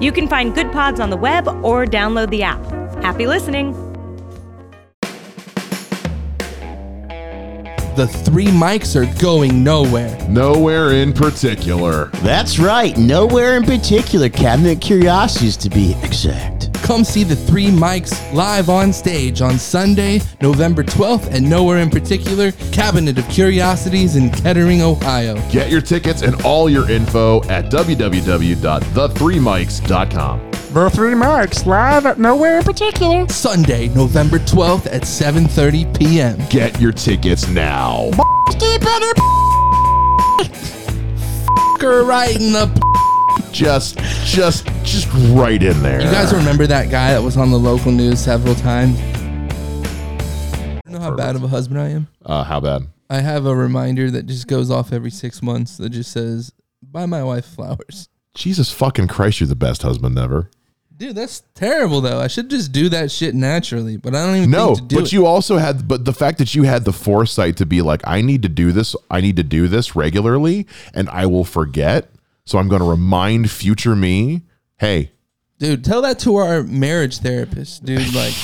[0.00, 2.64] You can find Goodpods on the web or download the app.
[3.02, 3.72] Happy listening!
[7.96, 10.18] The three Mikes are going nowhere.
[10.28, 12.06] Nowhere in particular.
[12.24, 14.28] That's right, nowhere in particular.
[14.28, 16.53] Cabinet Curiosities to be exact.
[16.84, 21.88] Come see the three Mikes live on stage on Sunday, November 12th, and nowhere in
[21.88, 25.36] particular, Cabinet of Curiosities in Kettering, Ohio.
[25.50, 30.50] Get your tickets and all your info at www.the3mics.com.
[30.74, 33.26] The three Mikes live at nowhere in particular.
[33.28, 36.38] Sunday, November 12th at 7:30 p.m.
[36.50, 38.10] Get your tickets now.
[41.78, 42.83] Fucker right in the.
[43.54, 46.00] Just, just, just right in there.
[46.02, 48.98] You guys remember that guy that was on the local news several times?
[50.84, 52.08] You know how bad of a husband I am?
[52.26, 52.88] Uh, how bad?
[53.08, 56.52] I have a reminder that just goes off every six months that just says,
[56.82, 60.50] "Buy my wife flowers." Jesus fucking Christ, you're the best husband ever.
[60.96, 62.20] Dude, that's terrible though.
[62.20, 64.96] I should just do that shit naturally, but I don't even No, think to do
[64.96, 65.12] but it.
[65.12, 68.20] you also had, but the fact that you had the foresight to be like, I
[68.20, 72.10] need to do this, I need to do this regularly, and I will forget.
[72.46, 74.42] So I'm going to remind future me,
[74.78, 75.12] hey,
[75.58, 78.14] dude, tell that to our marriage therapist, dude.
[78.14, 78.34] Like,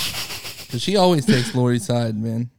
[0.70, 2.50] cause she always takes Lori's side, man.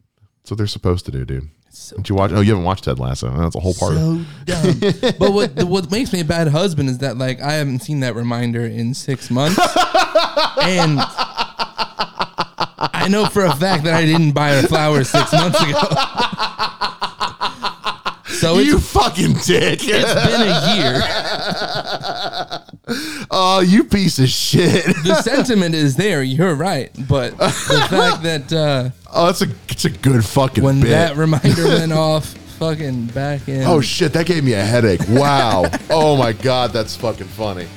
[0.42, 1.50] that's what they're supposed to do, dude.
[1.96, 2.32] Did you watch?
[2.32, 3.30] Oh, you haven't watched Ted Lasso.
[3.36, 4.80] That's a whole part of So dumb.
[5.20, 8.14] but what what makes me a bad husband is that like I haven't seen that
[8.14, 9.58] reminder in six months,
[10.62, 11.00] and
[12.94, 15.80] I know for a fact that I didn't buy her flowers six months ago.
[18.42, 19.80] so You fucking dick.
[19.84, 21.02] it's been a year.
[23.34, 24.84] Oh, you piece of shit.
[24.86, 26.22] The sentiment is there.
[26.24, 27.50] You're right, but the
[27.90, 30.90] fact that uh, Oh, that's a it's a good fucking when bit.
[30.90, 32.26] that reminder went off,
[32.60, 33.64] fucking back in.
[33.64, 35.02] oh shit, that gave me a headache.
[35.08, 35.66] Wow.
[35.90, 37.68] oh my god, that's fucking funny.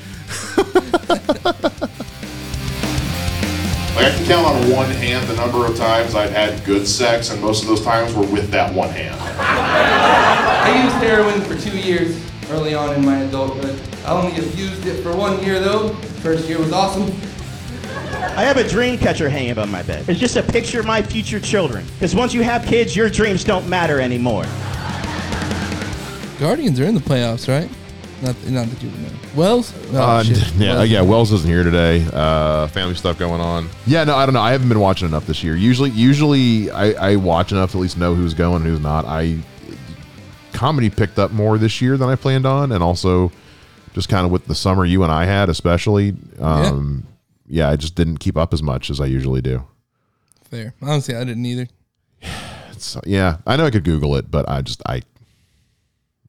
[3.95, 7.31] Like I can count on one hand the number of times I've had good sex,
[7.31, 9.15] and most of those times were with that one hand.
[9.39, 13.81] I used heroin for two years early on in my adulthood.
[14.05, 15.91] I only have used it for one year though.
[16.23, 17.05] First year was awesome.
[18.37, 20.09] I have a dream catcher hanging above my bed.
[20.09, 21.87] It's just a picture of my future children.
[21.95, 24.45] Because once you have kids, your dreams don't matter anymore.
[26.41, 27.71] Guardians are in the playoffs, right?
[28.25, 29.09] Not, not that you would know.
[29.37, 29.73] Wells?
[29.93, 30.53] Oh, Uh, shit.
[30.57, 30.89] yeah, Wells.
[30.89, 31.01] yeah.
[31.03, 32.07] Wells isn't here today.
[32.13, 33.69] Uh, family stuff going on.
[33.87, 34.41] Yeah, no, I don't know.
[34.41, 35.55] I haven't been watching enough this year.
[35.55, 39.05] Usually, usually I, I watch enough to at least know who's going and who's not.
[39.05, 39.39] I
[40.53, 43.31] comedy picked up more this year than I planned on, and also
[43.93, 46.15] just kind of with the summer you and I had, especially.
[46.41, 47.07] Um,
[47.47, 47.69] yeah.
[47.69, 49.65] I just didn't keep up as much as I usually do.
[50.51, 50.73] Fair.
[50.81, 51.69] Honestly, I didn't either.
[52.77, 55.01] So, yeah, I know I could Google it, but I just I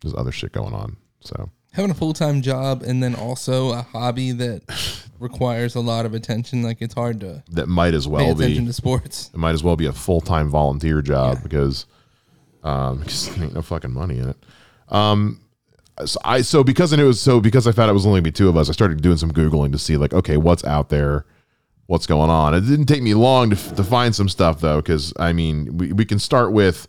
[0.01, 0.95] there's other shit going on.
[1.19, 4.61] So Having a full time job and then also a hobby that
[5.19, 8.43] requires a lot of attention, like it's hard to that might as pay well be.
[8.45, 9.29] attention to sports.
[9.33, 11.85] it might as well be a full time volunteer job because
[12.63, 14.37] um because there ain't no fucking money in it.
[14.89, 15.41] Um
[16.05, 18.17] so I so because I knew it was so because I found it was only
[18.19, 20.63] gonna be two of us, I started doing some googling to see like okay what's
[20.63, 21.25] out there,
[21.87, 22.53] what's going on.
[22.53, 25.91] It didn't take me long to, to find some stuff though because I mean we,
[25.93, 26.87] we can start with.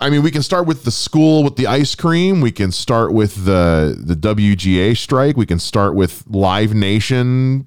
[0.00, 2.40] I mean, we can start with the school with the ice cream.
[2.40, 5.36] We can start with the the WGA strike.
[5.36, 7.66] We can start with Live Nation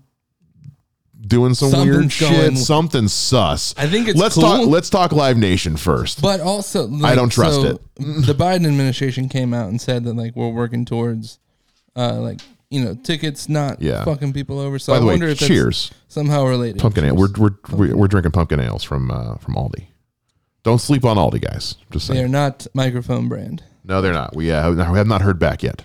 [1.28, 2.30] doing some weird shit.
[2.30, 3.74] going- Something sus.
[3.78, 4.44] I think it's let's cool.
[4.44, 4.68] talk.
[4.68, 6.22] Let's talk Live Nation first.
[6.22, 7.82] But also, like, don't trust it.
[8.00, 11.38] The Biden administration came out and said that like we're working towards,
[11.96, 14.04] uh, like you know, tickets not Yeah.
[14.06, 14.80] fucking people over.
[14.80, 15.92] So By I the way, wonder if that's cheers.
[16.08, 16.80] somehow related.
[16.82, 17.16] Pumpkin ale.
[17.16, 19.88] We're we're, we're we're drinking pumpkin ales from uh, from Aldi.
[20.64, 21.76] Don't sleep on Aldi, guys.
[21.92, 23.64] Just They are not microphone brand.
[23.84, 24.36] No, they're not.
[24.36, 25.84] We uh, we have not heard back yet.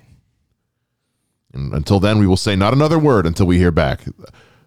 [1.55, 4.01] And until then, we will say not another word until we hear back,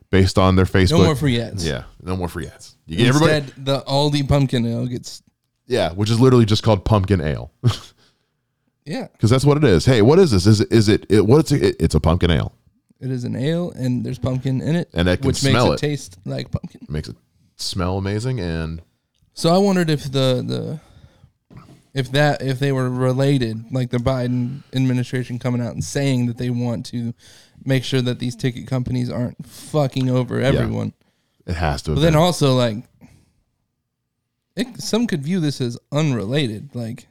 [0.10, 1.00] based on their Facebook.
[1.00, 1.66] No more free ads.
[1.66, 2.76] Yeah, no more free ads.
[2.88, 3.34] You get everybody.
[3.34, 5.22] Instead, the Aldi pumpkin ale gets
[5.68, 7.52] Yeah, which is literally just called pumpkin ale,
[8.86, 9.08] yeah.
[9.12, 9.86] because that's what it is.
[9.86, 10.48] Hey, what is this?
[10.48, 12.54] Is it is it, it what's it, it's a pumpkin ale?
[13.00, 15.78] It is an ale, and there's pumpkin in it, And can which makes it, it.
[15.80, 16.82] taste like pumpkin.
[16.82, 17.16] It makes it
[17.56, 18.82] smell amazing, and
[19.40, 21.62] So I wondered if the the
[21.94, 26.38] if that if they were related, like the Biden administration coming out and saying that
[26.38, 27.14] they want to
[27.64, 30.92] make sure that these ticket companies aren't fucking over everyone.
[31.48, 31.92] It has to.
[31.92, 32.22] Have But then been.
[32.22, 32.84] also like,
[34.58, 36.76] it, some could view this as unrelated.
[36.76, 37.08] Like,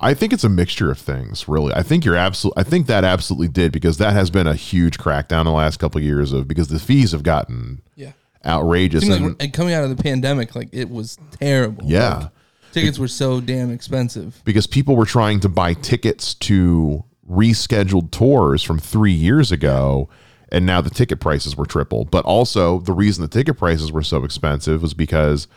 [0.00, 1.74] I think it's a mixture of things, really.
[1.74, 2.62] I think you're absolutely.
[2.62, 5.76] I think that absolutely did because that has been a huge crackdown in the last
[5.76, 8.12] couple of years of because the fees have gotten yeah,
[8.46, 9.08] outrageous.
[9.08, 11.84] and- like coming out of the pandemic, like it was terrible.
[11.86, 12.14] yeah.
[12.16, 12.30] Like,
[12.72, 14.40] tickets were so damn expensive.
[14.44, 20.08] because people were trying to buy tickets to rescheduled tours from three years ago
[20.50, 24.02] and now the ticket prices were triple but also the reason the ticket prices were
[24.02, 25.48] so expensive was because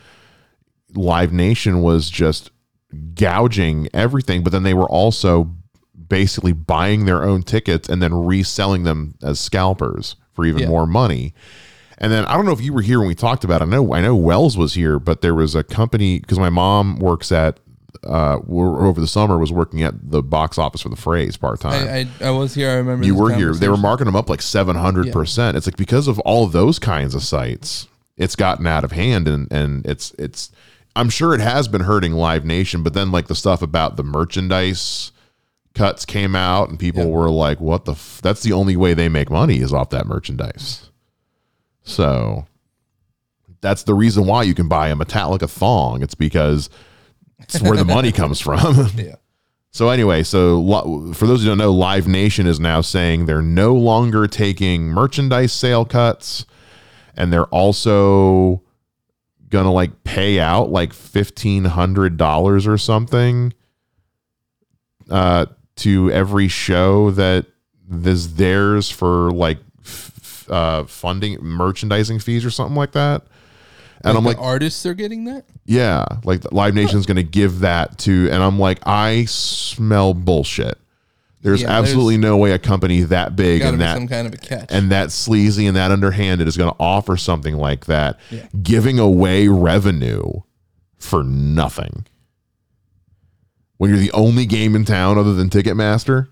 [0.94, 2.50] live nation was just
[3.14, 5.54] gouging everything but then they were also
[6.08, 10.68] basically buying their own tickets and then reselling them as scalpers for even Yeah.
[10.68, 11.34] more money
[11.98, 13.64] and then I don't know if you were here when we talked about it.
[13.64, 16.98] I know I know Wells was here, but there was a company because my mom
[16.98, 17.60] works at
[18.06, 21.88] uh over the summer was working at the box office for the phrase part time.
[21.88, 22.70] I, I I was here.
[22.70, 23.52] I remember you were here.
[23.54, 25.56] They were marking them up like seven hundred percent.
[25.56, 29.26] It's like because of all of those kinds of sites, it's gotten out of hand
[29.26, 30.50] and and it's it's
[30.94, 34.02] I'm sure it has been hurting Live Nation, but then like the stuff about the
[34.04, 35.12] merchandise
[35.74, 37.10] cuts came out and people Yeah.
[37.10, 37.92] were like, "What the?
[37.92, 38.20] F-?
[38.22, 40.87] That's the only way they make money is off that merchandise."
[41.88, 42.46] So
[43.60, 46.02] that's the reason why you can buy a Metallica thong.
[46.02, 46.70] It's because
[47.40, 48.90] it's where the money comes from.
[48.94, 49.16] Yeah.
[49.70, 53.74] So anyway, so for those who don't know, Live Nation is now saying they're no
[53.74, 56.46] longer taking merchandise sale cuts,
[57.16, 58.62] and they're also
[59.50, 63.52] gonna like pay out like fifteen hundred dollars or something
[65.10, 65.46] uh,
[65.76, 67.46] to every show that
[67.90, 69.58] is theirs for like
[70.50, 73.22] uh, funding merchandising fees or something like that.
[74.04, 75.44] And I'm the like, artists are getting that.
[75.66, 80.78] yeah, like Live Nation's going to give that to, and I'm like, I smell bullshit.
[81.42, 84.36] There's Yeah, absolutely no way a company that big and that some kind of a
[84.36, 84.66] catch.
[84.70, 88.46] and that sleazy and that underhanded is going to offer something like that, Yeah.
[88.62, 90.24] giving away revenue
[90.98, 92.06] for nothing.
[93.76, 96.28] When you're the only game in town other than Ticketmaster,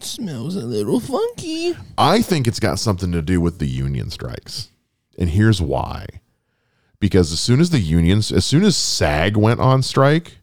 [0.00, 1.74] smells a little funky.
[1.98, 4.68] I think it's got something to do with the union strikes.
[5.18, 6.06] And here's why.
[7.00, 10.38] Because as soon as the unions, as soon as SAG went on strike,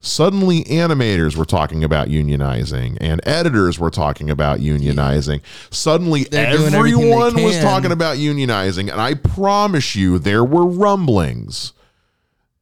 [0.00, 5.42] suddenly animators were talking about unionizing and editors were talking about unionizing.
[5.70, 7.62] Suddenly They're doing everything they everyone was can.
[7.62, 8.90] talking about unionizing.
[8.90, 11.74] And I promise you, there were rumblings.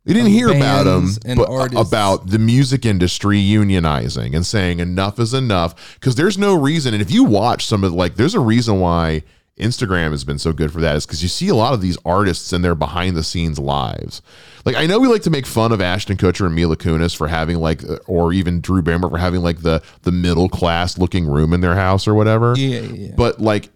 [0.08, 1.86] You didn't hear about them, and but artists.
[1.86, 6.94] about the music industry unionizing and saying enough is enough because there's no reason.
[6.94, 9.22] And if you watch some of like, there's a reason why
[9.58, 11.98] Instagram has been so good for that is because you see a lot of these
[12.06, 14.22] artists and their behind the scenes lives.
[14.64, 17.28] Like I know we like to make fun of Ashton Kutcher and Mila Kunis for
[17.28, 21.26] having like, uh, or even Drew Barrymore for having like the the middle class looking
[21.26, 22.54] room in their house or whatever.
[22.56, 23.12] Yeah, yeah.
[23.14, 23.68] But like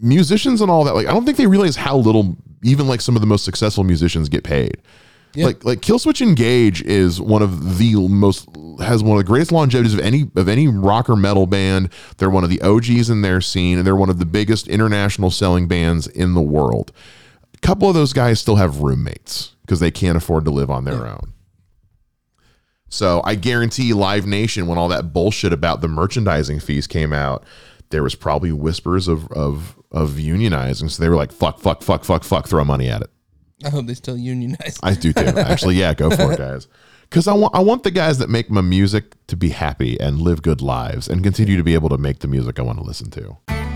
[0.00, 3.14] musicians and all that, like I don't think they realize how little even like some
[3.14, 4.78] of the most successful musicians get paid.
[5.34, 5.46] Yeah.
[5.46, 8.48] Like like Killswitch Engage is one of the most
[8.80, 11.90] has one of the greatest longevities of any of any rock or metal band.
[12.18, 15.30] They're one of the OGs in their scene, and they're one of the biggest international
[15.30, 16.92] selling bands in the world.
[17.52, 20.84] A couple of those guys still have roommates because they can't afford to live on
[20.84, 21.32] their own.
[22.88, 27.44] So I guarantee Live Nation, when all that bullshit about the merchandising fees came out,
[27.90, 30.90] there was probably whispers of of of unionizing.
[30.90, 33.10] So they were like, "Fuck, fuck, fuck, fuck, fuck," throw money at it.
[33.64, 34.78] I hope they still unionize.
[34.82, 35.20] I do too.
[35.36, 36.66] Actually, yeah, go for it, guys.
[37.02, 40.20] Because I want I want the guys that make my music to be happy and
[40.20, 42.84] live good lives and continue to be able to make the music I want to
[42.84, 43.73] listen to.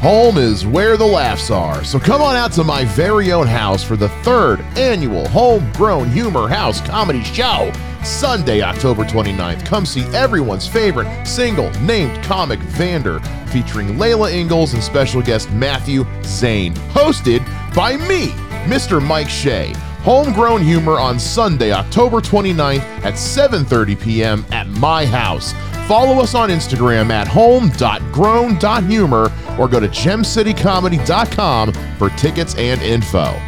[0.00, 1.82] Home is where the laughs are.
[1.84, 6.48] So come on out to my very own house for the third annual Homegrown Humor
[6.48, 7.72] House Comedy Show.
[8.04, 9.64] Sunday, October 29th.
[9.64, 16.04] Come see everyone's favorite single named comic Vander featuring Layla Ingalls and special guest Matthew
[16.22, 16.74] Zane.
[16.92, 17.40] Hosted
[17.74, 18.28] by me,
[18.66, 19.04] Mr.
[19.04, 19.72] Mike Shea.
[20.02, 24.44] Homegrown Humor on Sunday, October 29th at 7:30 p.m.
[24.52, 25.54] at my house.
[25.86, 33.38] Follow us on Instagram at home.grown.humor or go to gemcitycomedy.com for tickets and info.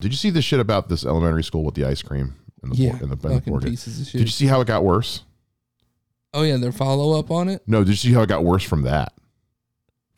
[0.00, 2.76] Did you see the shit about this elementary school with the ice cream in the
[2.76, 4.18] Yeah, board, in the, in the fucking board pieces of shit.
[4.18, 5.22] Did you see how it got worse?
[6.34, 7.62] Oh yeah, their follow up on it.
[7.66, 9.14] No, did you see how it got worse from that?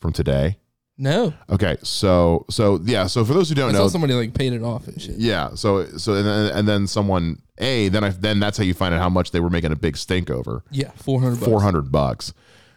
[0.01, 0.59] From today?
[0.99, 4.55] No, Okay, so so yeah, so for those who don't saw know, somebody like paid
[4.55, 5.17] it off and shit.
[5.19, 5.55] Yeah.
[5.55, 8.95] So so and then, and then someone a then I then that's how you find
[8.95, 11.39] out how much they were making a big stink over Yeah, four hundred.
[11.45, 12.33] four hundred bucks,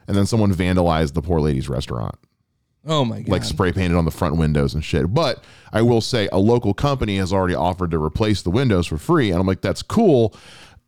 [0.07, 2.15] and then someone vandalized the poor lady's restaurant,
[2.85, 3.29] Oh my god!
[3.29, 5.13] like spray painted on the front windows and shit.
[5.13, 5.43] But
[5.73, 9.31] I will say a local company has already offered to replace the windows for free,
[9.31, 10.35] and I'm like that's cool.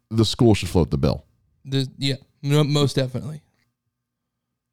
[0.09, 1.25] The school should float the bill.
[1.65, 3.41] There's- yeah, no, most definitely.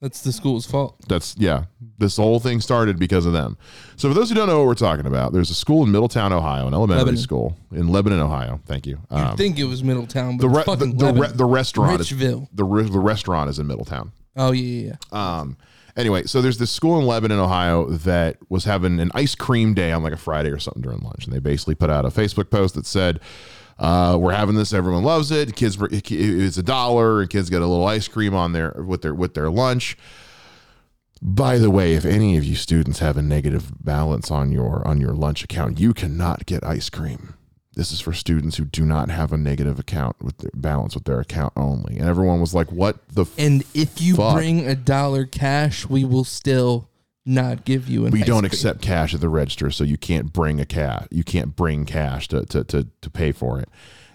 [0.00, 0.97] That's the school's fault.
[1.09, 1.64] That's yeah.
[1.99, 3.59] This whole thing started because of them.
[3.97, 6.33] So for those who don't know what we're talking about, there's a school in Middletown,
[6.33, 7.21] Ohio, an elementary Lebanon.
[7.21, 8.61] school in Lebanon, Ohio.
[8.67, 9.00] Thank you.
[9.11, 11.45] I Um, think it was Middletown, but the, re- it's the, fucking the, re- the
[11.45, 12.47] restaurant is Richville.
[12.52, 14.12] the re- the restaurant is in Middletown.
[14.37, 15.38] Oh yeah, yeah, yeah.
[15.40, 15.57] Um,
[15.97, 19.90] anyway, so there's this school in Lebanon, Ohio that was having an ice cream day
[19.90, 22.50] on like a Friday or something during lunch, and they basically put out a Facebook
[22.50, 23.19] post that said,
[23.78, 24.73] uh, "We're having this.
[24.73, 25.54] Everyone loves it.
[25.56, 29.14] Kids, it's a dollar, and kids get a little ice cream on their with their
[29.14, 29.97] with their lunch."
[31.20, 35.00] By the way, if any of you students have a negative balance on your on
[35.00, 37.35] your lunch account, you cannot get ice cream.
[37.75, 41.04] This is for students who do not have a negative account with their balance with
[41.04, 41.97] their account only.
[41.99, 44.35] And everyone was like, "What the?" And if you Fuck.
[44.35, 46.88] bring a dollar cash, we will still
[47.28, 48.11] not give you an.
[48.11, 48.47] we don't cream.
[48.47, 51.06] accept cash at the register, so you can't bring a cash.
[51.11, 53.68] You can't bring cash to, to to to pay for it.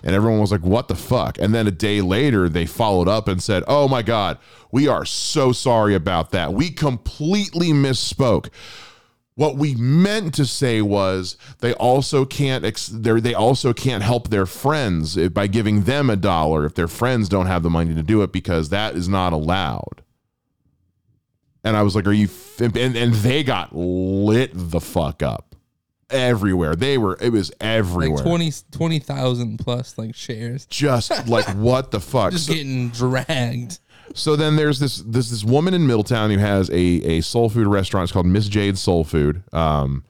[0.04, 3.28] And everyone was like, "What the fuck?" And then a day later, they followed up
[3.28, 4.40] and said, "Oh my god,
[4.72, 6.54] we are so sorry about that.
[6.54, 8.50] We completely misspoke."
[9.36, 14.46] What we meant to say was they also can't ex- they also can't help their
[14.46, 18.04] friends eh, by giving them a dollar if their friends don't have the money to
[18.04, 20.04] do it because that is not allowed.
[21.64, 22.62] And I was like, "Are you?" F-?
[22.62, 25.56] And and they got lit the fuck up
[26.10, 26.76] everywhere.
[26.76, 27.18] They were.
[27.22, 28.18] It was everywhere.
[28.18, 30.66] like 20 20,000 plus like shares.
[30.66, 32.32] Just like what the fuck?
[32.34, 33.80] Just So, getting dragged.
[34.14, 37.68] so then there's this this this woman in Middletown who has a a soul food
[37.68, 38.04] restaurant.
[38.06, 39.44] It's called Miss Jade Soul Food.
[39.54, 40.04] Um,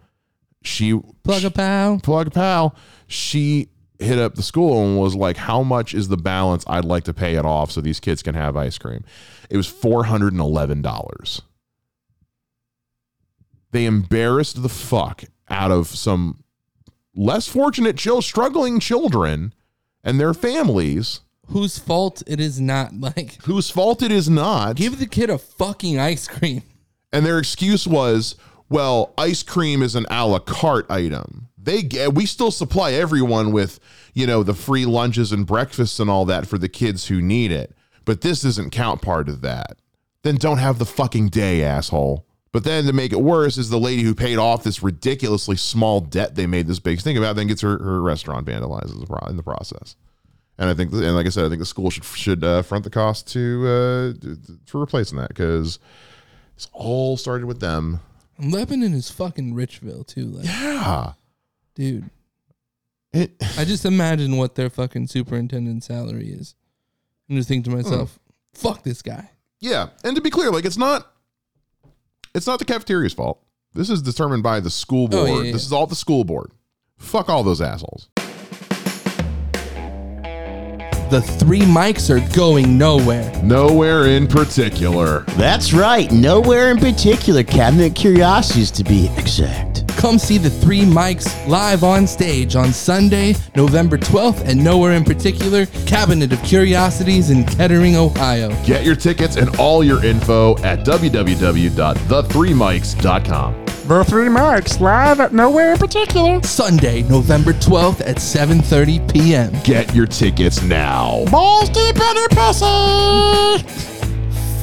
[0.63, 1.99] she Plug a pal.
[1.99, 2.75] plug a pal.
[3.07, 3.69] She
[4.03, 6.63] hit up the school and was like, "How much is the balance?
[6.67, 9.03] I'd like to pay it off so these kids can have ice cream."
[9.49, 11.41] It was four hundred and eleven dollars.
[13.71, 16.43] They embarrassed the fuck out of some
[17.15, 19.53] less fortunate, chill, struggling children
[20.03, 22.93] and their families, Whose fault it is not.
[22.93, 24.75] Like, whose fault it is not.
[24.75, 26.63] give the kid a fucking ice cream.
[27.11, 28.35] And their excuse was,
[28.69, 31.49] well, ice cream is an a la carte item.
[31.63, 33.79] They get, we still supply everyone with,
[34.13, 37.51] you know, the free lunches and breakfasts and all that for the kids who need
[37.51, 37.73] it.
[38.05, 39.77] But this doesn't count part of that.
[40.23, 42.25] Then don't have the fucking day, asshole.
[42.51, 46.01] But then to make it worse is the lady who paid off this ridiculously small
[46.01, 49.07] debt they made this big thing about, then gets her, her restaurant vandalized as a
[49.07, 49.95] pro- in the process.
[50.59, 52.83] And I think, and like I said, I think the school should should uh, front
[52.83, 54.35] the cost to uh,
[54.67, 55.79] for replacing that because
[56.55, 58.01] it's all started with them.
[58.37, 60.25] Lebanon is fucking Richville too.
[60.25, 61.13] Like, Yeah.
[61.75, 62.09] Dude,
[63.13, 66.55] It, I just imagine what their fucking superintendent salary is.
[67.29, 68.19] and just think to myself,
[68.53, 69.29] fuck this guy.
[69.59, 69.89] yeah.
[70.03, 71.11] And to be clear, like it's not
[72.35, 73.39] it's not the cafeteria's fault.
[73.73, 75.29] This is determined by the school Oh, board.
[75.29, 75.51] yeah, yeah.
[75.53, 76.51] This is all the school board.
[76.97, 78.09] Fuck all those assholes.
[81.09, 83.31] The three Mikes are going nowhere.
[83.43, 85.21] Nowhere in particular.
[85.37, 87.43] That's right, nowhere in particular.
[87.43, 89.82] Cabinet Curiosities to be exact.
[90.03, 95.05] Come see the three Mikes live on stage on Sunday, November 12th, and nowhere in
[95.05, 98.49] particular, Cabinet of Curiosities in Kettering, Ohio.
[98.65, 103.65] Get your tickets and all your info at www.the3mics.com.
[103.65, 106.43] The Three Mikes, live at Nowhere in Particular.
[106.43, 109.53] Sunday, November 12th at 7:30 p.m.
[109.63, 111.23] Get your tickets now.
[111.31, 113.92] Balls deep in your pussy.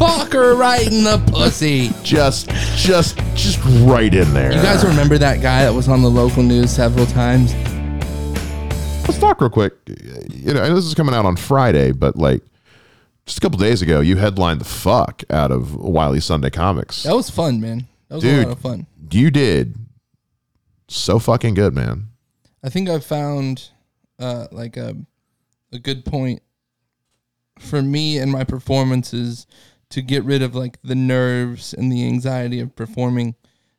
[0.00, 1.90] Fuck her right in the pussy.
[2.02, 4.50] Just just just right in there.
[4.50, 7.52] You guys remember that guy that was on the local news several times?
[9.06, 9.74] Let's talk real quick.
[9.86, 12.42] You know, I know this is coming out on Friday, but like
[13.26, 17.02] just a couple days ago, you headlined the fuck out of Wiley Sunday Comics.
[17.02, 17.86] That was fun, man.
[18.08, 18.46] That was a Dude.
[18.46, 18.86] lot of fun.
[19.10, 19.74] You did
[20.88, 22.06] so fucking good, man.
[22.64, 23.68] I think I found
[24.18, 24.96] uh, like a
[25.74, 26.40] a good point
[27.58, 29.46] for me and my performances
[29.90, 33.34] to get rid of like the nerves and the anxiety of performing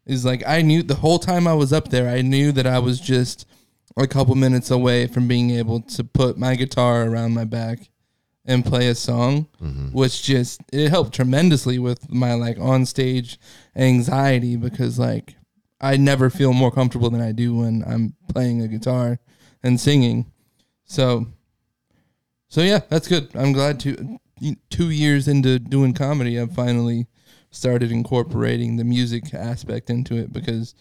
[0.06, 2.80] is like I knew the whole time I was up there I knew that I
[2.80, 3.48] was just
[3.98, 7.90] a couple minutes away from being able to put my guitar around my back
[8.46, 9.88] and play a song mm-hmm.
[9.90, 13.40] which just it helped tremendously with my like on stage
[13.76, 15.36] anxiety because like
[15.82, 19.20] I never feel more comfortable than I do when I'm playing a guitar
[19.64, 20.32] and singing.
[20.86, 21.26] So,
[22.48, 23.30] so yeah, that's good.
[23.34, 24.20] I'm glad to
[24.70, 27.08] two years into doing comedy, I've finally
[27.52, 30.74] started incorporating the music aspect into it because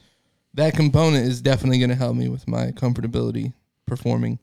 [0.54, 3.52] that component is definitely going to help me with my comfortability
[3.86, 4.38] performing.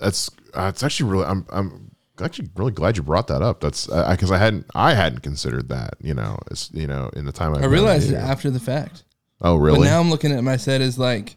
[0.00, 1.90] That's uh, it's actually really I'm I'm
[2.20, 3.60] actually really glad you brought that up.
[3.60, 5.94] That's because I hadn't I hadn't considered that.
[6.00, 9.04] You know, it's you know in the time I've I realized it after the fact.
[9.40, 9.80] Oh, really?
[9.80, 11.36] But now I'm looking at my set as like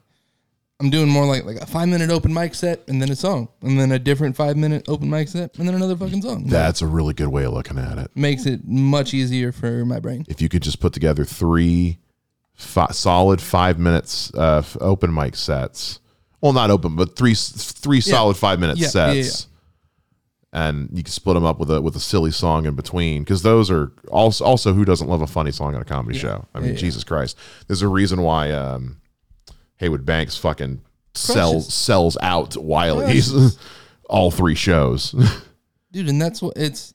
[0.80, 3.48] I'm doing more like like a five minute open mic set and then a song
[3.62, 6.48] and then a different five minute open mic set and then another fucking song.
[6.48, 8.12] That's a really good way of looking at it.
[8.14, 10.26] makes it much easier for my brain.
[10.28, 12.00] If you could just put together three
[12.56, 16.02] fi- solid five minutes uh, open mic sets,
[16.42, 19.48] well, not open, but three three solid five minute Yeah, yeah, sets,
[20.52, 23.44] and you can split them up with a with a silly song in between because
[23.44, 26.46] those are also also who doesn't love a funny song on a comedy show?
[26.54, 26.76] I mean, yeah.
[26.78, 28.98] Jesus Christ, there's a reason why um,
[29.78, 30.82] Heywood Banks fucking
[31.14, 33.58] sells sells out while he's
[34.10, 35.14] all three shows.
[35.96, 36.94] dude and that's what it's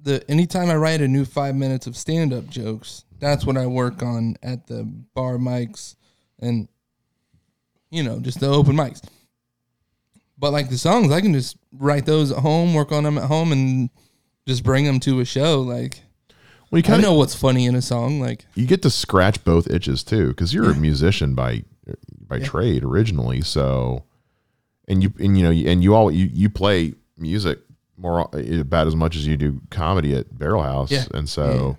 [0.00, 4.02] the anytime i write a new five minutes of stand-up jokes that's what i work
[4.02, 4.82] on at the
[5.14, 5.94] bar mics
[6.38, 6.68] and
[7.90, 9.02] you know just the open mics.
[10.38, 13.24] But like the songs i can just write those at home work on them at
[13.24, 13.90] home and
[14.46, 16.00] just bring them to a show like
[16.84, 19.68] well, you i know what's funny in a song like you get to scratch both
[19.70, 21.62] itches too because you're a musician by
[22.28, 24.04] by trade originally so
[24.88, 27.58] and you and you know and you all you, you play music
[27.96, 31.04] more about as much as you do comedy at barrel house Yeah.
[31.14, 31.76] and so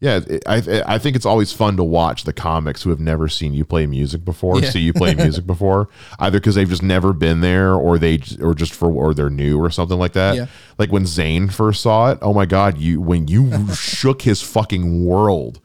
[0.00, 3.28] yeah, it, I I think it's always fun to watch the comics who have never
[3.28, 4.70] seen you play music before Yeah.
[4.70, 5.88] see you play music before
[6.18, 9.58] either because they've just never been there or they or just for or they're new
[9.58, 10.46] or something like that Yeah.
[10.78, 15.04] like when Zane first saw it oh my god you when you shook his fucking
[15.04, 15.60] world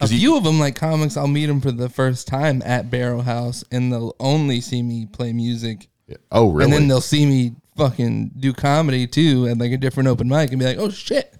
[0.00, 3.22] a few of them like comics i'll meet them for the first time at barrel
[3.22, 5.88] house and they'll only see me play music
[6.32, 10.08] oh really And then they'll see me fucking do comedy too at like a different
[10.08, 11.34] open mic and be like, oh shit.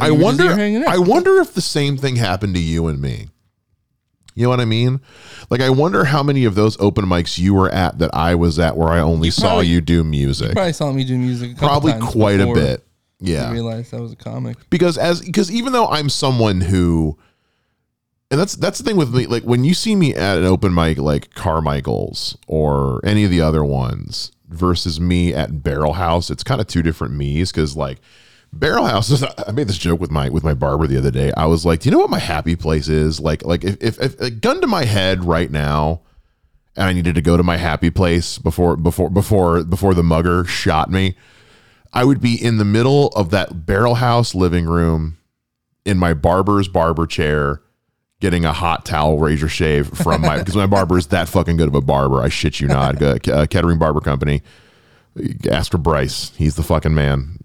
[0.00, 0.54] I you wonder.
[0.54, 3.28] hanging out." I wonder if the same thing happened to you and me.
[4.34, 5.00] You know what I mean?
[5.50, 8.58] Like, I wonder how many of those open mics you were at that I was
[8.60, 10.52] at, where I only saw probably- you do music.
[10.52, 11.52] Probably saw me do music.
[11.52, 12.80] A couple Probably quite a bit.
[13.20, 14.56] I Yeah, realized I was a comic.
[14.70, 17.18] because as because even though I'm someone who,
[18.30, 19.26] and that's that's the thing with me.
[19.26, 23.40] Like when you see me at an open mic like Carmichael's or any of the
[23.40, 27.50] other ones versus me at Barrel House, it's kind of two different me's.
[27.50, 27.98] Because like
[28.52, 31.32] Barrel houses I made this joke with my with my barber the other day.
[31.36, 33.20] I was like, do you know what my happy place is?
[33.20, 36.02] Like like if if, if a gun to my head right now.
[36.76, 40.44] And I needed to go to my happy place before before before before the mugger
[40.44, 41.16] shot me.
[41.92, 45.18] I would be in the middle of that barrel house living room
[45.84, 47.62] in my barber's barber chair
[48.20, 51.68] getting a hot towel razor shave from my because my barber is that fucking good
[51.68, 52.20] of a barber.
[52.20, 53.02] I shit you not.
[53.28, 54.42] Uh, Kettering Barber Company.
[55.50, 56.32] Ask for Bryce.
[56.36, 57.37] He's the fucking man.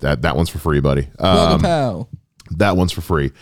[0.00, 1.08] That that one's for free, buddy.
[1.18, 2.08] Um, pal.
[2.52, 3.32] that one's for free.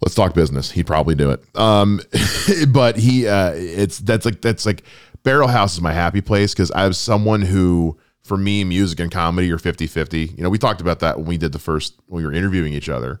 [0.00, 0.70] Let's talk business.
[0.70, 1.42] He'd probably do it.
[1.56, 2.00] Um,
[2.68, 4.84] but he, uh, it's that's like that's like
[5.22, 9.10] Barrel House is my happy place because I have someone who, for me, music and
[9.10, 10.36] comedy are 50-50.
[10.36, 12.72] You know, we talked about that when we did the first when we were interviewing
[12.72, 13.20] each other.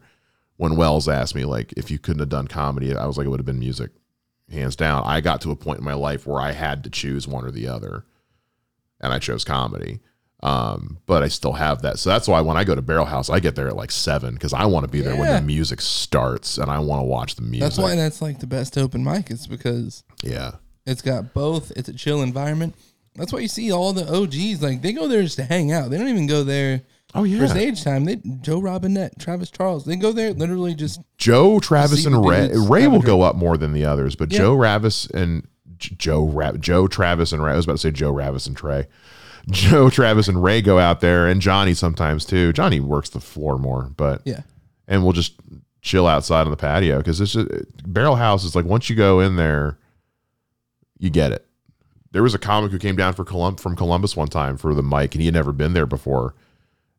[0.56, 3.30] When Wells asked me like if you couldn't have done comedy, I was like it
[3.30, 3.90] would have been music,
[4.50, 5.02] hands down.
[5.04, 7.50] I got to a point in my life where I had to choose one or
[7.50, 8.04] the other,
[9.00, 10.00] and I chose comedy.
[10.40, 11.98] Um, but I still have that.
[11.98, 14.34] So that's why when I go to Barrel House, I get there at like seven
[14.34, 15.40] because I want to be there when Yeah.
[15.40, 17.60] the music starts and I want to watch the music.
[17.60, 19.30] That's why that's like the best open mic.
[19.30, 20.52] It's because yeah.
[20.86, 21.72] it's got both.
[21.74, 22.76] It's a chill environment.
[23.16, 25.90] That's why you see all the OGs like they go there just to hang out.
[25.90, 26.82] They don't even go there
[27.14, 27.40] Oh yeah.
[27.40, 28.04] for stage time.
[28.04, 29.84] They Joe Robinette, Travis Charles.
[29.86, 32.46] They go there literally just Joe, Travis, and Ray.
[32.46, 34.38] dudes Ray have will go up more than the others, but Yeah.
[34.38, 35.48] Joe, Ravis, and
[35.78, 37.54] J- Joe, Ra- Joe, Travis, and Ray.
[37.54, 38.86] I was about to say Joe, Ravis, and Trey.
[39.50, 42.52] Joe, Travis, and Ray go out there, and Johnny sometimes too.
[42.52, 44.42] Johnny works the floor more, but yeah.
[44.86, 45.34] and we'll just
[45.80, 47.48] chill outside on the patio because it's just
[47.86, 49.78] Barrel House is like once you go in there,
[50.98, 51.46] you get it.
[52.10, 54.82] There was a comic who came down for Colum- from Columbus one time for the
[54.82, 56.34] mic, and he had never been there before.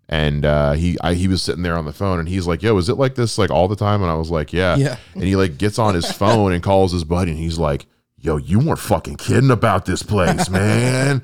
[0.08, 2.76] And uh, he I, he was sitting there on the phone, and he's like, "Yo,
[2.78, 4.98] is it like this like all the time?" And I was like, "Yeah." Yeah.
[5.14, 7.86] And he like gets on his phone and calls his buddy, and he's like,
[8.18, 11.22] "Yo, you weren't fucking kidding about this place, man."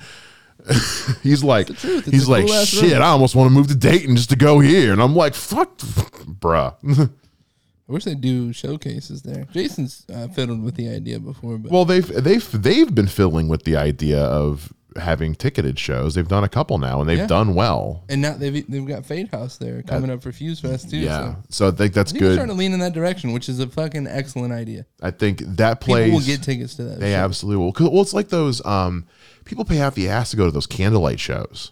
[1.23, 1.67] he's like.
[1.69, 2.93] He's like, cool-ass shit.
[2.93, 5.33] room." I almost want to move to Dayton just to go here, and I'm like,
[5.35, 6.75] fuck, bruh.
[7.87, 9.45] I wish they do showcases there.
[9.51, 13.63] Jason's uh, fiddled with the idea before, but well, they've they've they've been fiddling with
[13.63, 16.15] the idea of having ticketed shows.
[16.15, 17.27] They've done a couple now, and they've Yeah.
[17.27, 18.03] done well.
[18.09, 20.97] and now they've they've got Fade House there coming up for Fuse Fest too.
[20.97, 21.37] Yeah, so.
[21.49, 22.33] so I think that's I think good.
[22.37, 24.87] starting to lean in that direction, which is a fucking excellent idea.
[25.03, 26.11] I think that People plays.
[26.13, 26.99] will get tickets to that.
[26.99, 27.17] they show.
[27.17, 27.91] absolutely will.
[27.91, 29.05] Well, it's like those um,
[29.45, 31.71] people pay half the ass to go to those candlelight shows.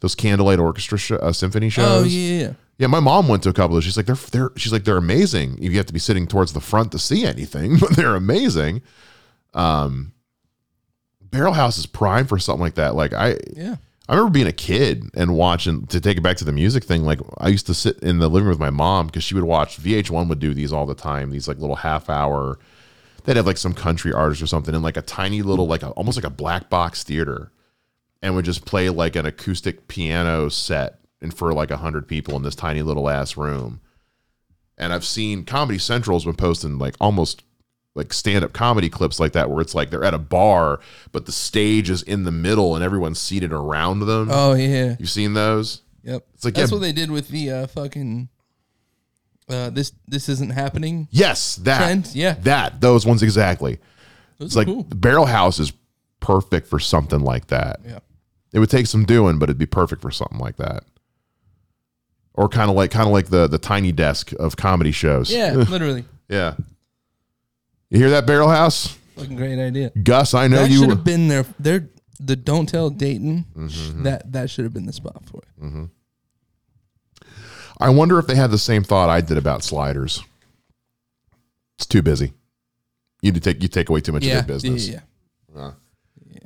[0.00, 2.02] Those candlelight orchestra sh- uh, symphony shows.
[2.02, 2.52] Oh yeah, yeah.
[2.78, 3.84] Yeah, my mom went to a couple of.
[3.84, 4.50] She's like, they're they're.
[4.56, 5.62] She's like, they're amazing.
[5.62, 8.82] You have to be sitting towards the front to see anything, but they're amazing.
[9.54, 10.12] Um,
[11.20, 12.94] Barrel House is prime for something like that.
[12.94, 13.76] Like I, Yeah.
[14.08, 15.86] I remember being a kid and watching.
[15.86, 18.28] To take it back to the music thing, like I used to sit in the
[18.28, 20.94] living room with my mom because she would watch VH1 would do these all the
[20.96, 21.30] time.
[21.30, 22.58] These like little half hour
[23.24, 25.90] they'd have like some country artist or something in like a tiny little like a,
[25.90, 27.52] almost like a black box theater,
[28.20, 32.36] and would just play like an acoustic piano set and for like a hundred people
[32.36, 33.80] in this tiny little ass room.
[34.78, 37.44] And I've seen Comedy Central's been posting like almost
[37.94, 40.80] like stand up comedy clips like that where it's like they're at a bar,
[41.12, 44.28] but the stage is in the middle and everyone's seated around them.
[44.30, 44.96] Oh yeah.
[44.98, 45.82] You've seen those?
[46.02, 46.26] Yep.
[46.34, 46.76] It's like, That's yeah.
[46.76, 48.28] what they did with the uh, fucking.
[49.48, 51.08] Uh, this this isn't happening.
[51.10, 51.78] Yes, that.
[51.78, 52.34] Trend, yeah.
[52.42, 52.80] That.
[52.80, 53.78] Those ones exactly.
[54.38, 54.84] Those It's like cool.
[54.84, 55.72] Barrel House is
[56.20, 57.80] perfect for something like that.
[57.84, 57.98] Yeah.
[58.52, 60.84] It would take some doing, but it'd be perfect for something like that.
[62.34, 65.30] Or kind of like kind of like the the tiny desk of comedy shows.
[65.30, 66.04] Yeah, literally.
[66.28, 66.54] yeah.
[67.90, 68.96] You hear that Barrel House?
[69.16, 69.90] Fucking great idea.
[70.02, 71.44] Gus, I know that you should have been there.
[71.58, 73.44] There, the Don't Tell Dayton.
[73.54, 74.04] Mm-hmm.
[74.04, 75.88] That that should have been the spot for it.
[77.82, 80.22] I wonder if they had the same thought I did about sliders.
[81.78, 82.32] It's too busy.
[83.22, 84.88] You take you take away too much Yeah, of their business.
[84.88, 85.00] yeah,
[85.54, 85.60] yeah.
[85.60, 85.72] Uh,
[86.30, 86.38] yeah.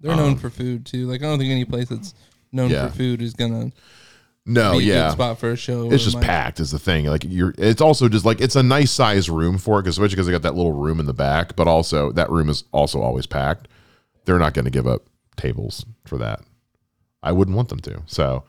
[0.00, 1.06] They're known for food too.
[1.06, 2.14] Like I don't think any place that's
[2.52, 2.88] known Yeah.
[2.88, 3.70] for food is gonna
[4.46, 5.06] No, be a yeah.
[5.08, 5.90] good spot for a show.
[5.92, 7.06] It's just packed is the thing.
[7.06, 10.14] Like you're, it's also just like it's a nice size room for it, because especially
[10.16, 11.54] because they got that little room in the back.
[11.54, 13.68] But also that room is also always packed.
[14.24, 15.02] They're not going to give up
[15.36, 16.40] tables for that.
[17.22, 18.02] I wouldn't want them to.
[18.06, 18.44] So,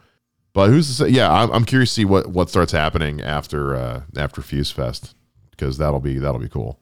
[0.53, 1.09] but who's to say?
[1.09, 5.15] Yeah, I'm, I'm curious to see what what starts happening after uh after Fuse Fest
[5.51, 6.79] because that'll be that'll be cool.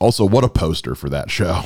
[0.00, 1.62] Also, what a poster for that show.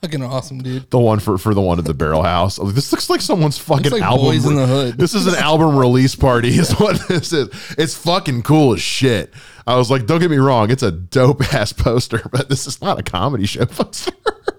[0.00, 0.88] Fucking awesome, dude.
[0.90, 2.58] The one for for the one at the Barrel House.
[2.58, 4.26] Oh, This looks like someone's fucking like album.
[4.26, 4.96] Boys in the Hood.
[4.96, 6.50] This is an album release party.
[6.50, 7.48] Is what this is.
[7.76, 9.34] It's fucking cool as shit.
[9.66, 12.80] I was like, don't get me wrong, it's a dope ass poster, but this is
[12.80, 14.12] not a comedy show poster.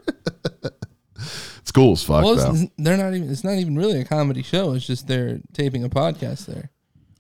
[1.70, 2.52] it's cool as fuck Well, though.
[2.64, 3.30] it's, they're not even.
[3.30, 4.74] It's not even really a comedy show.
[4.74, 6.72] It's just they're taping a podcast there.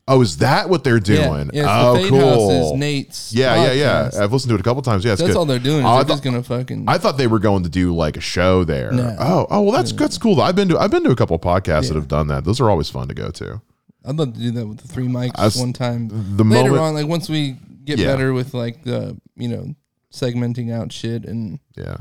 [0.07, 1.51] Oh, is that what they're doing?
[1.53, 2.49] yeah, it's oh, the Fade cool.
[2.59, 3.31] House is Nate's.
[3.33, 4.23] yeah, yeah, yeah.
[4.23, 5.05] I've listened to it a couple times.
[5.05, 5.38] Yeah, it's That's good.
[5.38, 5.81] all they're doing.
[5.81, 6.85] Is Oh, I they're thought- just gonna fucking.
[6.88, 8.91] I thought they were going to do like a show there.
[8.91, 9.15] No.
[9.19, 10.41] Oh, oh, well, that's that's cool.
[10.41, 12.43] I've been to I've been to a couple podcasts that have done that.
[12.43, 13.62] Those are always fun to go to.
[14.03, 16.07] I'd love to do that with the three Mikes I one time.
[16.09, 18.07] the Later moment- on, like once we get Yeah.
[18.07, 19.75] better with like the you know
[20.12, 21.97] segmenting out shit and Yeah,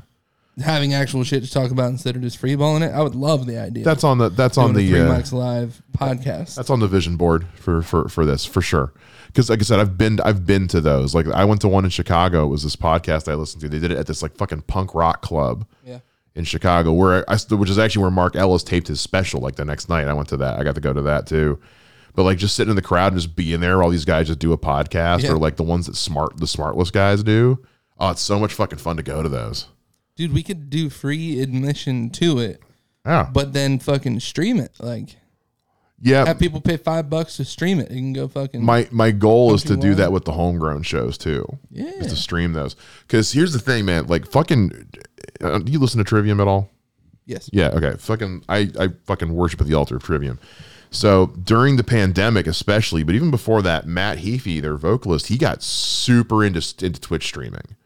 [0.60, 3.58] having actual shit to talk about instead of just freeballing it, I would love the
[3.58, 3.84] idea.
[3.84, 6.54] that's on the that's on the three uh, mics live podcast.
[6.54, 8.92] That's on the vision board for for for this for sure.
[9.26, 11.14] Because like I said, I've been I've been to those.
[11.14, 12.44] Like I went to one in Chicago.
[12.44, 13.68] It was this podcast I listened to.
[13.68, 16.00] They did it at this like fucking punk rock club yeah.
[16.34, 19.40] in Chicago, where I which is actually where Mark Ellis taped his special.
[19.40, 20.58] Like the next night, I went to that.
[20.58, 21.60] I got to go to that too.
[22.14, 24.40] But like just sitting in the crowd and just being there, all these guys just
[24.40, 25.32] do a podcast, Yeah.
[25.32, 27.64] or like the ones that smart the smartless guys do.
[28.00, 29.66] Oh, it's so much fucking fun to go to those.
[30.18, 32.60] Dude, we could do free admission to it,
[33.06, 34.72] Yeah, but then fucking stream it.
[34.80, 35.16] Like
[36.00, 36.26] yeah.
[36.26, 37.90] have people pay five bucks to stream it.
[37.92, 41.16] You can go fucking my my goal is to do that with the homegrown shows
[41.16, 41.58] too.
[41.70, 41.84] Yeah.
[41.84, 42.74] is to stream those.
[43.06, 44.08] Because here's the thing, man.
[44.08, 44.90] Like fucking,
[45.40, 46.68] uh, do you listen to Trivium at all?
[47.24, 47.48] yes.
[47.52, 47.68] Yeah.
[47.68, 47.94] Okay.
[47.96, 50.40] Fucking, I I fucking worship at the altar of Trivium.
[50.90, 55.62] So during the pandemic, especially, but even before that, Matt Heafy, their vocalist, he got
[55.62, 57.76] super into into Twitch streaming.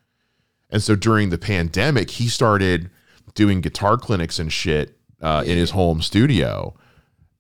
[0.73, 2.91] And so during the pandemic, he started
[3.35, 6.75] doing guitar clinics and shit uh, in his home studio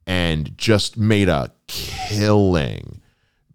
[0.06, 3.00] and just made a killing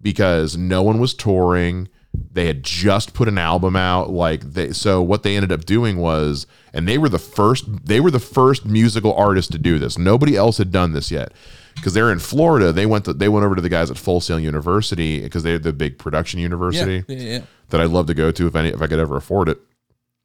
[0.01, 1.87] because no one was touring.
[2.13, 4.09] They had just put an album out.
[4.09, 7.85] Like they, so what they ended up doing was, and they were the first.
[7.85, 9.97] They were the first musical artist to do this.
[9.97, 11.33] Nobody else had done this yet
[11.77, 12.71] because they're in Florida.
[12.73, 15.57] They went to they went over to the guys at Full Sail University because they're
[15.59, 16.43] the big production Yeah.
[16.43, 17.17] university Yeah.
[17.33, 17.41] Yeah.
[17.69, 19.59] that I'd love to go to if any if I could ever afford it.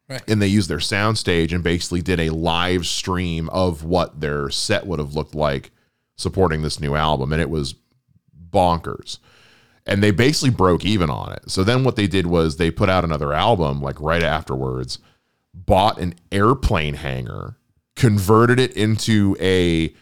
[0.09, 0.23] Right.
[0.29, 4.51] And they used their sound stage and basically did a live stream of what their
[4.51, 5.71] set would have looked like
[6.17, 7.75] supporting this new album, and it was
[8.51, 9.19] bonkers.
[9.87, 11.51] And they basically broke even on it.
[11.51, 14.99] So then what they did was they put out another album like right afterwards,
[15.55, 17.57] bought an airplane hangar,
[17.97, 19.93] converted it into a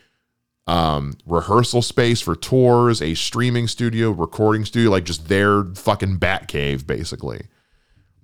[0.66, 6.48] um, rehearsal space for tours, a streaming studio, recording studio, like just their fucking bat
[6.48, 7.42] cave, basically.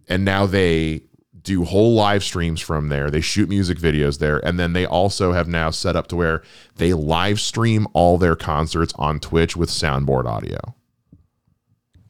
[0.08, 1.02] And now they
[1.42, 3.10] do whole live streams from there.
[3.10, 4.44] They shoot music videos there.
[4.44, 6.42] And then they also have now set up to where
[6.76, 10.58] they live stream all their concerts on Twitch with soundboard audio.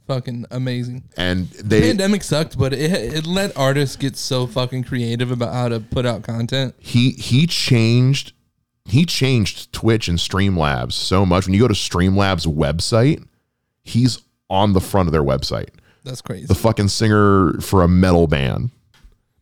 [0.06, 1.04] Fucking amazing.
[1.16, 5.68] And they Pandemic sucked, but it it let artists get so fucking creative about how
[5.68, 6.74] to put out content.
[6.78, 8.32] he he changed
[8.88, 11.46] he changed Twitch and Streamlabs so much.
[11.46, 13.24] When you go to Streamlabs website,
[13.82, 15.68] he's on the front of their website.
[16.04, 16.46] That's crazy.
[16.46, 18.70] the fucking singer for a metal band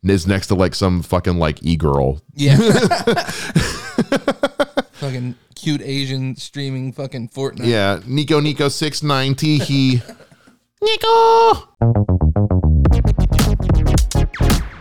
[0.03, 2.57] is next to like some fucking like e-girl Yeah.
[4.93, 7.65] fucking cute Asian streaming fucking Fortnite.
[7.67, 10.01] yeah nico nico six ninety he
[10.81, 11.69] nico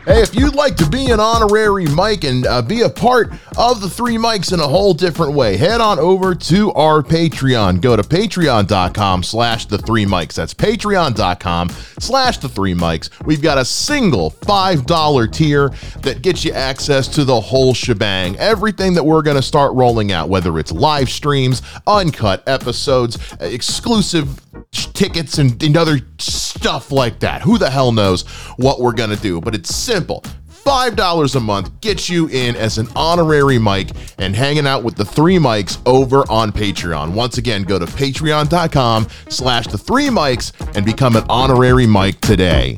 [0.04, 3.80] Hey, if you'd like to be an honorary Mike and uh, be a part of
[3.80, 7.80] the three Mikes in a whole different way, head on over to our Patreon.
[7.80, 10.34] Go to patreon.com slash the three Mikes.
[10.34, 13.08] That's patreon.com slash the three Mikes.
[13.24, 15.70] We've got a single $5 tier
[16.02, 18.36] that gets you access to the whole shebang.
[18.36, 23.46] Everything that we're going to start rolling out, whether it's live streams, uncut episodes, uh,
[23.46, 24.43] exclusive
[24.74, 27.42] tickets and, and other stuff like that.
[27.42, 28.22] Who the hell knows
[28.56, 29.40] what we're gonna do?
[29.40, 30.24] But it's simple.
[30.64, 35.04] $5 a month gets you in as an honorary Mike and hanging out with the
[35.04, 37.12] three Mikes over on Patreon.
[37.12, 42.76] Once again, go to patreon.com slash the three Mikes and become an honorary Mike today.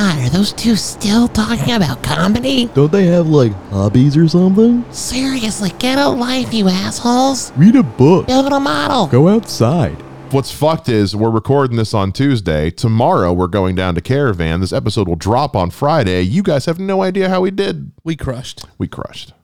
[0.00, 2.68] God, are those two still talking about comedy?
[2.68, 4.82] Don't they have like hobbies or something?
[4.90, 7.52] Seriously, get a life, you assholes.
[7.54, 8.26] Read a book.
[8.26, 9.08] Build a model.
[9.08, 10.00] Go outside.
[10.32, 12.70] What's fucked is we're recording this on Tuesday.
[12.70, 14.60] Tomorrow we're going down to Caravan.
[14.60, 16.22] This episode will drop on Friday.
[16.22, 17.92] You guys have no idea how we did.
[18.02, 18.64] We crushed.
[18.78, 19.34] We crushed.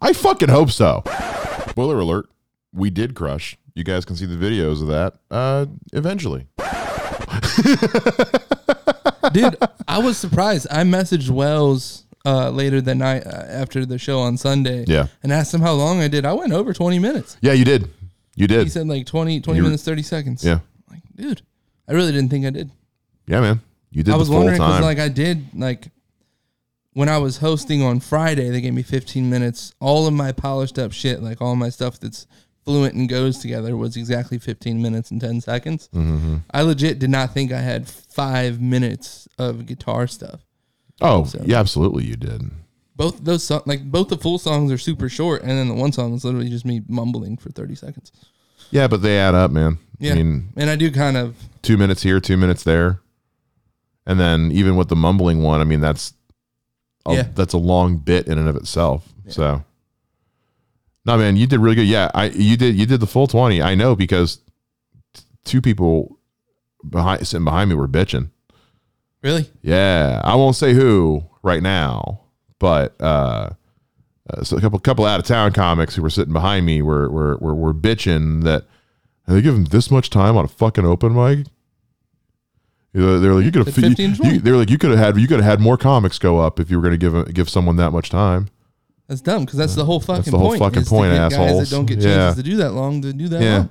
[0.00, 1.04] I fucking hope so.
[1.68, 2.28] Spoiler alert.
[2.72, 3.56] We did crush.
[3.76, 6.48] You guys can see the videos of that uh eventually.
[9.32, 9.56] Dude,
[9.88, 10.66] I was surprised.
[10.70, 14.84] I messaged Wells uh, later that night uh, after the show on Sunday.
[14.86, 15.06] Yeah.
[15.22, 16.24] And asked him how long I did.
[16.24, 17.36] I went over 20 minutes.
[17.40, 17.88] Yeah, you did.
[18.36, 18.62] You did.
[18.64, 20.44] He said like 20, 20 You were- minutes, 30 seconds.
[20.44, 20.60] Yeah.
[20.90, 21.42] Like, dude,
[21.88, 22.70] I really didn't think I did.
[23.26, 23.60] Yeah, man.
[23.90, 25.88] You did I was wondering because like I did like
[26.94, 29.74] when I was hosting on Friday, they gave me 15 minutes.
[29.80, 32.26] All of my polished up shit, like all my stuff that's
[32.64, 35.88] fluent and goes together, was exactly 15 minutes and 10 seconds.
[35.94, 36.36] Mm-hmm.
[36.52, 40.40] I legit did not think I had five minutes of guitar stuff.
[41.00, 42.42] oh, So- yeah, absolutely you did.
[42.94, 45.92] Both those songs, like both the full songs, are super short, and then the one
[45.92, 48.12] song is literally just me mumbling for 30 seconds.
[48.70, 49.78] Yeah, but they add up, man.
[49.98, 53.00] Yeah, I mean, and I do kind of two minutes here, two minutes there.
[54.06, 56.12] And then even with the mumbling one, I mean that's
[57.06, 57.28] a, Yeah.
[57.34, 59.08] that's a long bit in and of itself.
[59.28, 59.64] So
[61.04, 61.86] no man, you did really good.
[61.86, 63.60] Yeah, I you did you did the full twenty.
[63.62, 64.38] I know because
[65.14, 66.18] t- two people
[66.88, 68.30] behind sitting behind me were bitching.
[69.22, 69.50] really.
[69.62, 72.20] Yeah, I won't say who right now,
[72.58, 73.50] but uh,
[74.30, 77.08] uh, so a couple couple out of town comics who were sitting behind me were
[77.10, 78.64] were were, were bitching that
[79.26, 81.46] and they give them this much time on a fucking open mic.
[82.92, 84.38] They're like you could have It's 15, 20.
[84.38, 86.70] they're like you could have had you could have had more comics go up if
[86.70, 88.48] you were going to give give someone that much time.
[89.12, 90.60] That's dumb because that's the whole fucking that's the whole point.
[90.60, 91.68] fucking is to point, get Guys assholes.
[91.68, 92.32] that don't get chances Yeah.
[92.32, 93.56] to do that long to do that Yeah.
[93.58, 93.70] long.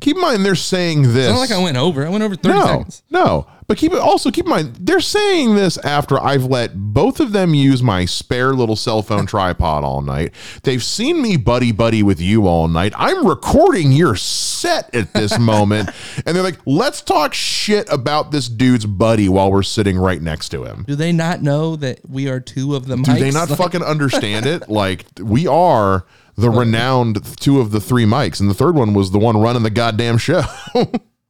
[0.00, 1.28] Keep in mind they're saying this.
[1.28, 2.06] It's not like I went over.
[2.06, 3.02] I went over 30 no, seconds.
[3.10, 7.20] No, but keep it also keep in mind they're saying this after I've let both
[7.20, 10.32] of them use my spare little cell phone tripod all night.
[10.62, 12.92] They've seen me buddy buddy with you all night.
[12.96, 15.90] I'm recording your set at this moment,
[16.24, 20.48] and they're like, "Let's talk shit about this dude's buddy while we're sitting right next
[20.50, 23.50] to him." Do they not know that we are two of the Do they not
[23.50, 24.68] Like, fucking understand it?
[24.78, 26.04] Like we are
[26.38, 29.64] the renowned two of the three Mikes, and the third one was the one running
[29.64, 30.42] the goddamn show.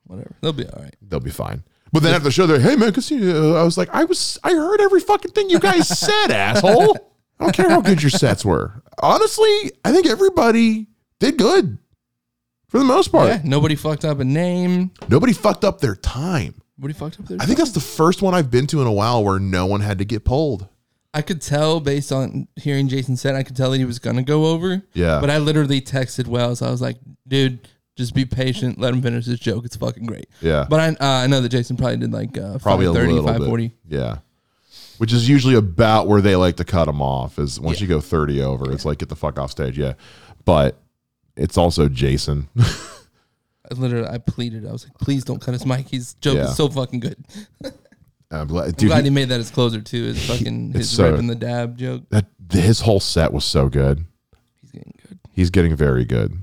[0.04, 0.36] Whatever.
[0.42, 0.94] They'll be all right.
[1.02, 1.64] they'll be fine.
[1.92, 4.38] But then after the show, they're hey man, cause you, I was like, I was,
[4.44, 6.96] I heard every fucking thing you guys said, asshole.
[7.40, 8.82] I don't care how good your sets were.
[9.02, 10.88] Honestly, I think everybody
[11.20, 11.78] did good
[12.68, 13.28] for the most part.
[13.28, 14.90] Yeah, nobody fucked up a name.
[15.08, 16.60] Nobody fucked up their time.
[16.76, 18.92] Nobody fucked up their I think that's the first one I've been to in a
[18.92, 20.68] while where no one had to get pulled.
[21.14, 24.22] I could tell based on hearing Jason said, I could tell that he was gonna
[24.22, 24.82] go over.
[24.92, 25.20] Yeah.
[25.20, 26.60] But I literally texted Wells.
[26.62, 27.66] I was like, dude,
[27.96, 28.78] just be patient.
[28.78, 29.64] Let him finish his joke.
[29.64, 30.28] It's fucking great.
[30.40, 30.66] Yeah.
[30.68, 33.26] But I uh, I know that Jason probably did like uh, Probably a 530, little
[33.26, 33.68] 540.
[33.68, 33.76] bit.
[33.88, 34.18] Yeah.
[34.98, 37.38] Which is usually about where they like to cut them off.
[37.38, 39.78] Is once you go thirty over, it's like get the fuck off stage.
[39.78, 39.92] Yeah,
[40.44, 40.76] but
[41.36, 42.48] it's also Jason.
[42.58, 44.66] I literally I pleaded.
[44.66, 45.88] I was like, please don't cut his mic.
[45.88, 46.44] His joke Yeah.
[46.50, 47.24] is so fucking good.
[48.30, 50.04] I'm glad, I'm glad he- he made that his closer too.
[50.04, 52.02] His fucking his so- ripping the dab joke.
[52.10, 54.04] that his whole set was so good.
[54.60, 55.18] He's getting good.
[55.32, 56.36] He's getting very good.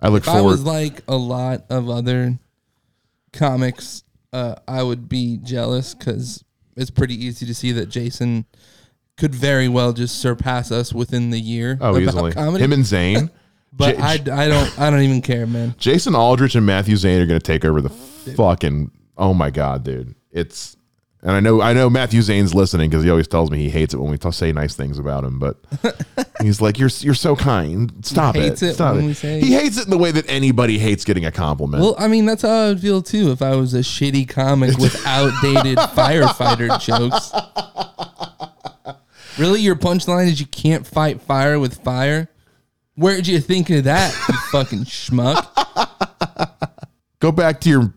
[0.00, 2.38] I look If I was like a lot of other
[3.32, 4.02] comics,
[4.32, 6.44] uh, I would be jealous because
[6.76, 8.44] it's pretty easy to see that Jason
[9.16, 11.78] could very well just surpass us within the year.
[11.80, 12.32] oh, easily.
[12.32, 12.64] comedy.
[12.64, 13.30] Him and Zane.
[13.72, 15.74] but J- I, I don't I don't even care, man.
[15.78, 18.90] Jason Aldrich and Matthew Zane are going to take over the fucking.
[19.16, 20.14] Oh my god, dude!
[20.34, 20.76] It's
[21.22, 23.94] and I know I know Matthew Zane's listening because he always tells me he hates
[23.94, 25.38] it when we t- say nice things about him.
[25.38, 25.56] But
[26.42, 28.04] he's like, "You're you're so kind.
[28.04, 28.70] Stop hates it.
[28.70, 31.02] it Stop when it." we say- he hates it in the way that anybody hates
[31.06, 31.82] getting a compliment.
[31.82, 34.76] Well, I mean, that's how I would feel too if I was a shitty comic
[34.78, 37.32] with outdated firefighter jokes.
[39.38, 42.28] Really, your punchline is you can't fight fire with fire?
[42.96, 45.48] Where'd you think of that, you fucking schmuck?
[47.20, 47.94] Go back to your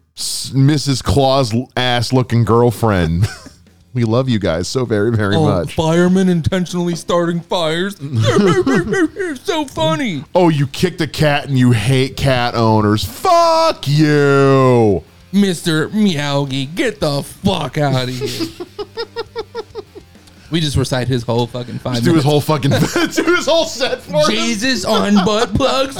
[0.51, 1.03] Mrs.
[1.03, 3.27] Claus ass looking girlfriend.
[3.93, 5.73] we love you guys so very, very Oh, much.
[5.75, 7.95] firemen intentionally starting fires.
[9.43, 10.23] so funny.
[10.35, 13.03] Oh, you kicked a cat and you hate cat owners.
[13.03, 15.03] Fuck you.
[15.33, 15.89] Mr.
[15.89, 18.47] Meowgy, get the fuck out of here.
[20.51, 23.65] we just recite his whole fucking five Just do his whole fucking do his whole
[23.65, 24.29] set for him.
[24.29, 25.97] Jesus on butt plugs.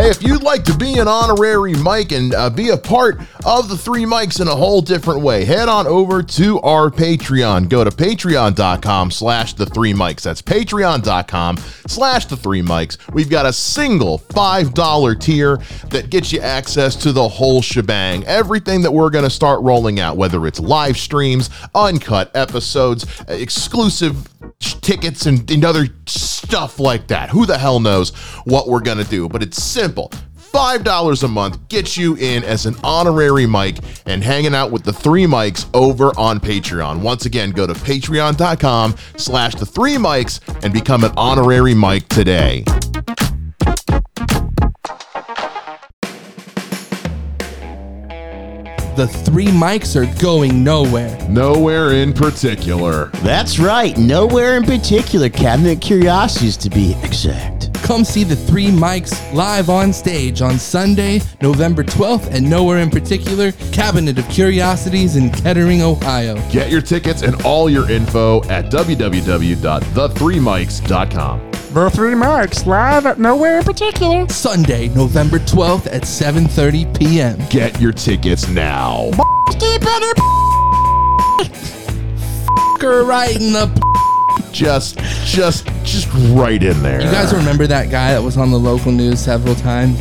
[0.00, 3.68] Hey, if you'd like to be an honorary Mike and uh, be a part of
[3.68, 7.68] the three Mikes in a whole different way, head on over to our Patreon.
[7.68, 10.22] Go to patreon.com slash the three Mikes.
[10.22, 12.96] That's patreon.com slash the three Mikes.
[13.12, 15.58] We've got a single $5 tier
[15.90, 18.24] that gets you access to the whole shebang.
[18.24, 23.34] Everything that we're going to start rolling out, whether it's live streams, uncut episodes, uh,
[23.34, 24.26] exclusive
[24.60, 27.30] tickets and, and other stuff like that.
[27.30, 28.10] Who the hell knows
[28.44, 29.28] what we're going to do?
[29.28, 30.10] But it's simple.
[30.52, 34.92] $5 a month gets you in as an honorary Mike and hanging out with the
[34.92, 37.00] three Mikes over on Patreon.
[37.02, 42.64] Once again, go to patreon.com slash the three Mikes and become an honorary Mike today.
[49.00, 51.18] The three Mikes are going nowhere.
[51.26, 53.06] Nowhere in particular.
[53.22, 55.30] That's right, nowhere in particular.
[55.30, 57.72] Cabinet Curiosities to be exact.
[57.82, 62.90] Come see the three Mikes live on stage on Sunday, November 12th, and nowhere in
[62.90, 66.34] particular, Cabinet of Curiosities in Kettering, Ohio.
[66.50, 71.49] Get your tickets and all your info at www.thethreemikes.com.
[71.72, 74.28] The Three Mikes live at nowhere in particular.
[74.28, 77.38] Sunday, November 12th at 7:30 p.m.
[77.48, 79.10] Get your tickets now.
[79.52, 80.16] Keep it
[82.48, 83.70] Fucker right in the.
[84.50, 87.02] Just, just, just right in there.
[87.02, 89.96] You guys remember that guy that was on the local news several times?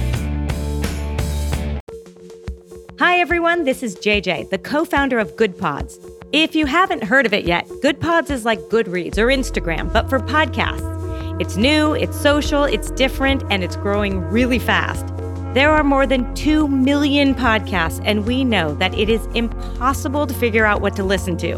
[2.98, 3.64] Hi, everyone.
[3.64, 6.04] This is JJ, the co founder of Goodpods.
[6.32, 10.20] If you haven't heard of it yet, Goodpods is like Goodreads or Instagram, but for
[10.20, 10.99] podcasts.
[11.40, 15.08] It's new, it's social, it's different, and it's growing really fast.
[15.54, 20.34] There are more than 2 million podcasts, and we know that it is impossible to
[20.34, 21.54] figure out what to listen to.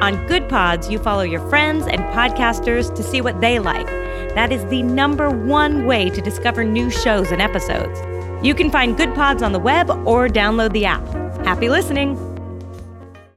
[0.00, 3.86] On Goodpods, you follow your friends and podcasters to see what they like.
[4.34, 8.00] That is the number one way to discover new shows and episodes.
[8.42, 11.06] You can find Goodpods on the web or download the app.
[11.44, 12.27] Happy listening!